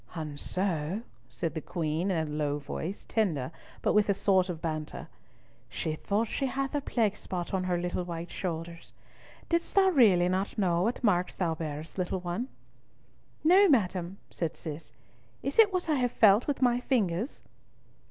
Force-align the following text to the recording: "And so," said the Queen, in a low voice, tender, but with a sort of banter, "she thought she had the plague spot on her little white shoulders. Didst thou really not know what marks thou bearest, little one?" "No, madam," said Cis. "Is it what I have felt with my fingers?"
"And 0.15 0.39
so," 0.39 1.03
said 1.29 1.53
the 1.53 1.61
Queen, 1.61 2.09
in 2.09 2.27
a 2.27 2.31
low 2.31 2.57
voice, 2.57 3.05
tender, 3.07 3.51
but 3.83 3.93
with 3.93 4.09
a 4.09 4.15
sort 4.15 4.49
of 4.49 4.59
banter, 4.59 5.07
"she 5.69 5.93
thought 5.93 6.27
she 6.27 6.47
had 6.47 6.71
the 6.71 6.81
plague 6.81 7.15
spot 7.15 7.53
on 7.53 7.65
her 7.65 7.77
little 7.77 8.03
white 8.03 8.31
shoulders. 8.31 8.93
Didst 9.47 9.75
thou 9.75 9.89
really 9.89 10.27
not 10.27 10.57
know 10.57 10.81
what 10.81 11.03
marks 11.03 11.35
thou 11.35 11.53
bearest, 11.53 11.99
little 11.99 12.19
one?" 12.19 12.47
"No, 13.43 13.69
madam," 13.69 14.17
said 14.31 14.55
Cis. 14.55 14.91
"Is 15.43 15.59
it 15.59 15.71
what 15.71 15.87
I 15.87 15.93
have 15.97 16.11
felt 16.11 16.47
with 16.47 16.63
my 16.63 16.79
fingers?" 16.79 17.43